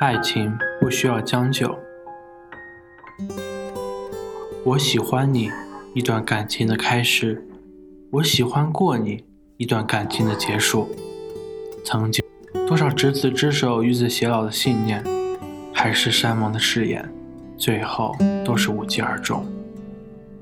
[0.00, 1.78] 爱情不需要将就。
[4.64, 5.50] 我喜欢你，
[5.94, 7.36] 一段感情的开始；
[8.10, 9.24] 我喜欢过你，
[9.56, 10.88] 一段感情的结束。
[11.84, 12.24] 曾经，
[12.66, 15.04] 多少执子之手，与子偕老的信念，
[15.72, 17.08] 海誓山盟的誓言，
[17.56, 19.46] 最后都是无疾而终。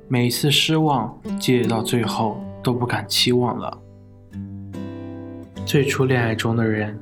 [0.09, 3.79] 每一次失望，积累到最后，都不敢期望了。
[5.67, 6.99] 最初恋爱中的人，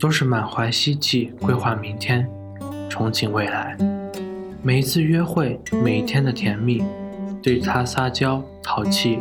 [0.00, 2.26] 都是满怀希冀，规划明天，
[2.88, 3.76] 憧憬未来。
[4.62, 6.82] 每一次约会，每一天的甜蜜，
[7.42, 9.18] 对他撒娇淘气，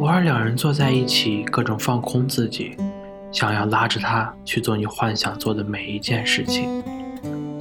[0.00, 2.76] 偶尔两人坐在一起，各种放空自己，
[3.30, 6.82] 想要拉着他去做你幻想做的每一件事情，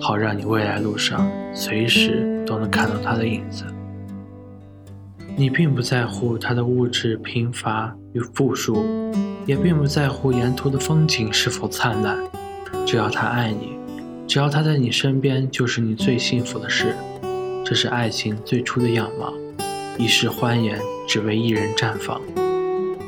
[0.01, 3.63] 好让你未来路上随时都能看到他的影子。
[5.37, 8.83] 你并不在乎他的物质贫乏与富庶。
[9.45, 12.15] 也并不在乎沿途的风景是否灿烂，
[12.85, 13.77] 只要他爱你，
[14.27, 16.95] 只要他在你身边，就是你最幸福的事。
[17.65, 19.33] 这是爱情最初的样貌，
[19.97, 22.19] 一世欢颜，只为一人绽放。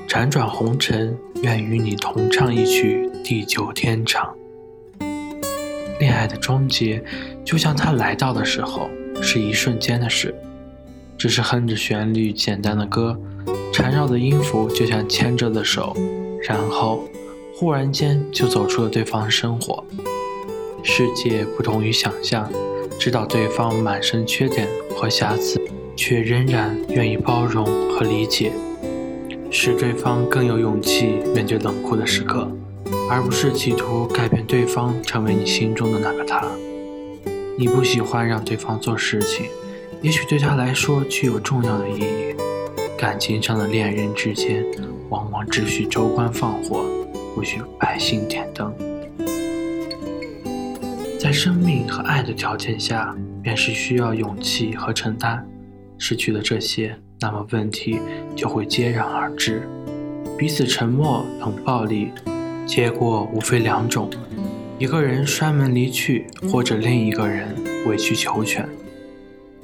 [0.07, 4.35] 辗转红尘，愿与你同唱一曲地久天长。
[5.99, 7.03] 恋爱的终结，
[7.45, 8.89] 就像他来到的时候，
[9.21, 10.35] 是一瞬间的事，
[11.17, 13.17] 只是哼着旋律简单的歌，
[13.71, 15.95] 缠绕的音符就像牵着的手。
[16.43, 17.03] 然后，
[17.61, 19.83] 忽然间就走出了对方的生活，
[20.81, 22.51] 世界不同于想象，
[22.99, 25.61] 知道对方满身缺点和瑕疵，
[25.95, 28.51] 却仍然愿意包容和理解，
[29.51, 32.51] 使对方更有勇气面对冷酷的时刻，
[33.07, 36.43] 而不是企图改变对方成为你心中的那个他。
[37.59, 39.45] 你不喜欢让对方做事情，
[40.01, 42.35] 也许对他来说具有重要的意义。
[42.97, 44.65] 感情上的恋人之间。
[45.11, 46.85] 往往只需州官放火，
[47.33, 48.73] 不许百姓点灯。
[51.19, 55.45] 在生命和爱的条件下，便是需要勇气和承担。
[55.97, 57.99] 失去了这些，那么问题
[58.35, 59.61] 就会接踵而至。
[60.37, 62.09] 彼此沉默、冷暴力，
[62.65, 64.09] 结果无非两种：
[64.79, 68.67] 一个人摔门离去，或者另一个人委曲求全。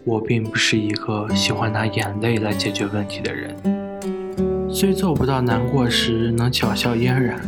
[0.04, 3.56] 我并不是一个喜欢拿眼泪来解决问题的人。
[4.70, 7.42] 虽做不到难过时能巧笑嫣然，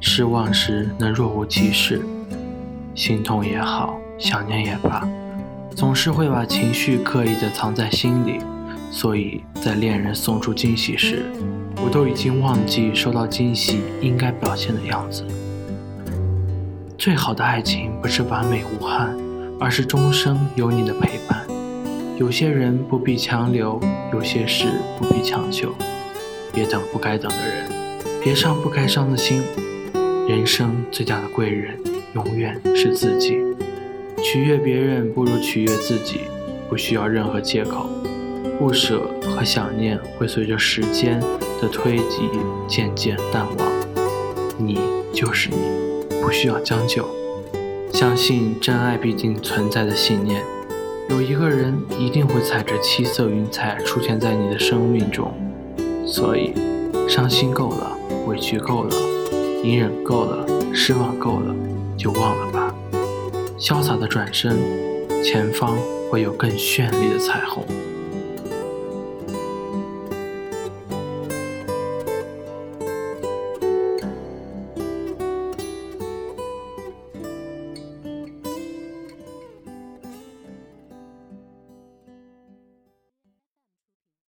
[0.00, 2.00] 失望时能若无其事，
[2.94, 5.06] 心痛也好，想念也罢，
[5.74, 8.38] 总是会把情绪刻意的藏在心里。
[8.90, 11.26] 所以在恋人送出惊喜时，
[11.84, 15.24] 我都已经忘记收到惊喜应该表现的样子。
[16.96, 19.16] 最好的爱情不是完美无憾，
[19.60, 21.46] 而是终生有你的陪伴。
[22.16, 23.78] 有些人不必强留，
[24.12, 24.66] 有些事
[24.98, 25.74] 不必强求。
[26.52, 27.70] 别等不该等的人，
[28.24, 29.42] 别伤不该伤的心。
[30.28, 31.74] 人生最大的贵人，
[32.12, 33.38] 永远是自己。
[34.22, 36.20] 取悦别人不如取悦自己，
[36.68, 37.88] 不需要任何借口。
[38.58, 41.18] 不舍和想念会随着时间
[41.62, 42.28] 的推移
[42.68, 43.72] 渐渐淡忘。
[44.58, 44.78] 你
[45.14, 45.56] 就是你，
[46.20, 47.08] 不需要将就。
[47.90, 50.42] 相信真爱必定存在的信念，
[51.08, 55.32] 有一个人一定会踩着七色云彩出现在你的生命中。
[56.04, 56.52] 所以，
[57.08, 57.96] 伤心够了，
[58.26, 58.94] 委屈够了，
[59.62, 61.54] 你忍够了，失望够了，
[61.96, 62.74] 就忘了吧。
[63.58, 64.56] 潇洒的转身，
[65.24, 65.76] 前方
[66.10, 67.64] 会有更绚丽的彩虹。